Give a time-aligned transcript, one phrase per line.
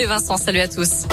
[0.00, 1.08] Et Vincent, salut à tous.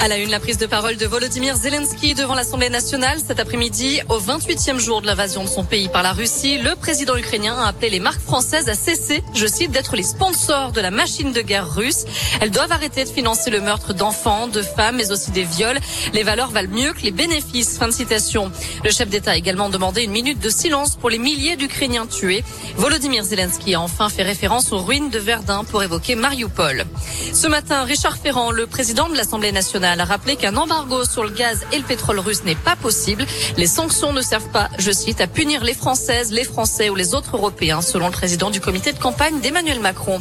[0.00, 4.00] À la une, la prise de parole de Volodymyr Zelensky devant l'Assemblée nationale cet après-midi.
[4.10, 7.68] Au 28e jour de l'invasion de son pays par la Russie, le président ukrainien a
[7.68, 11.40] appelé les marques françaises à cesser, je cite, d'être les sponsors de la machine de
[11.40, 12.04] guerre russe.
[12.40, 15.78] Elles doivent arrêter de financer le meurtre d'enfants, de femmes, mais aussi des viols.
[16.12, 17.78] Les valeurs valent mieux que les bénéfices.
[17.78, 18.50] Fin de citation.
[18.84, 22.44] Le chef d'État a également demandé une minute de silence pour les milliers d'Ukrainiens tués.
[22.76, 26.84] Volodymyr Zelensky a enfin fait référence aux ruines de Verdun pour évoquer Mariupol.
[27.32, 31.30] Ce matin, Richard Ferrand, le président de l'Assemblée nationale, a rappelé qu'un embargo sur le
[31.30, 33.26] gaz et le pétrole russe n'est pas possible.
[33.56, 37.14] Les sanctions ne servent pas, je cite, à punir les Françaises, les Français ou les
[37.14, 40.20] autres Européens, selon le président du comité de campagne d'Emmanuel Macron.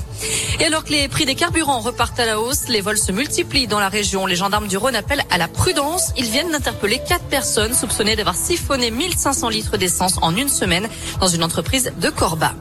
[0.60, 3.68] Et alors que les prix des carburants repartent à la hausse, les vols se multiplient
[3.68, 4.26] dans la région.
[4.26, 6.12] Les gendarmes du Rhône appellent à la prudence.
[6.18, 10.88] Ils viennent d'interpeller quatre personnes soupçonnées d'avoir siphonné 1500 litres d'essence en une semaine
[11.20, 12.54] dans une entreprise de Corba.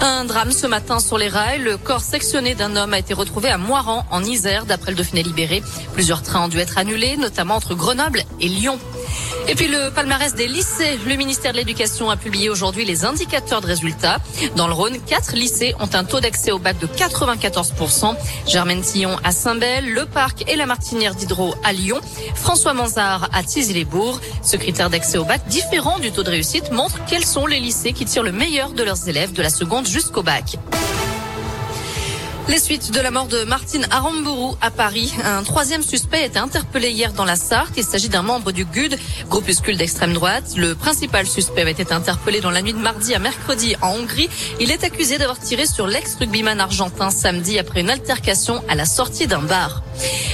[0.00, 1.60] Un drame ce matin sur les rails.
[1.60, 5.22] Le corps sectionné d'un homme a été retrouvé à Moiran, en Isère, d'après le Dauphiné
[5.22, 5.62] libéré.
[5.94, 8.78] Plusieurs trains ont dû être annulés, notamment entre Grenoble et Lyon.
[9.48, 10.98] Et puis le palmarès des lycées.
[11.06, 14.18] Le ministère de l'Éducation a publié aujourd'hui les indicateurs de résultats.
[14.56, 18.16] Dans le Rhône, quatre lycées ont un taux d'accès au bac de 94%.
[18.48, 22.00] Germaine Tillon à Saint-Bel, Le Parc et la Martinière d'Hydro à Lyon.
[22.34, 24.20] François Manzard à Tizy-les-Bourgs.
[24.42, 27.92] Ce critère d'accès au bac différent du taux de réussite montre quels sont les lycées
[27.92, 30.56] qui tirent le meilleur de leurs élèves de la seconde jusqu'au bac.
[32.48, 35.12] Les suites de la mort de Martine Aramburu à Paris.
[35.24, 37.72] Un troisième suspect a été interpellé hier dans la Sarthe.
[37.76, 38.96] Il s'agit d'un membre du GUD,
[39.28, 40.52] groupuscule d'extrême droite.
[40.56, 44.30] Le principal suspect avait été interpellé dans la nuit de mardi à mercredi en Hongrie.
[44.60, 49.26] Il est accusé d'avoir tiré sur l'ex-rugbyman argentin samedi après une altercation à la sortie
[49.26, 49.82] d'un bar.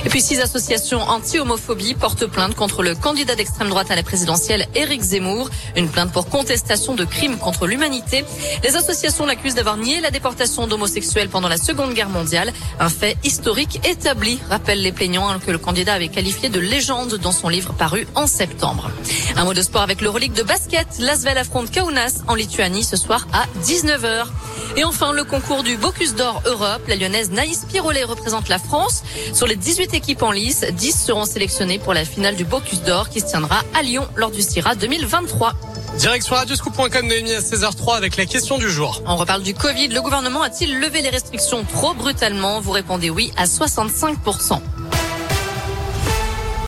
[0.04, 4.66] Et puis six associations anti-homophobie portent plainte contre le candidat d'extrême droite à la présidentielle
[4.74, 5.48] Éric Zemmour.
[5.76, 8.24] Une plainte pour contestation de crimes contre l'humanité.
[8.64, 12.52] Les associations l'accusent d'avoir nié la déportation d'homosexuels pendant la Seconde Guerre mondiale.
[12.78, 17.14] Un fait historique établi, rappellent les plaignants hein, que le candidat avait qualifié de légende
[17.16, 18.90] dans son livre paru en septembre.
[19.36, 20.86] Un mot de sport avec le relique de basket.
[20.98, 24.26] L'Asvel affronte Kaunas en Lituanie ce soir à 19h.
[24.76, 26.82] Et enfin, le concours du Bocuse d'Or Europe.
[26.88, 29.02] La lyonnaise Naïs Pirolet représente la France.
[29.34, 33.08] Sur les 18 équipes en lice, 10 seront sélectionnées pour la finale du Bocuse d'Or
[33.08, 35.54] qui se tiendra à Lyon lors du CIRA 2023.
[35.98, 39.02] Direction radioscoop.com Noémie à 16h03 avec la question du jour.
[39.06, 39.88] On reparle du Covid.
[39.88, 42.60] Le gouvernement a-t-il levé les restrictions trop brutalement?
[42.60, 44.60] Vous répondez oui à 65%.